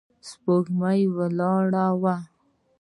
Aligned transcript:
سپوږمۍ 0.29 1.01
ولاړه 1.15 1.85
وه. 2.01 2.15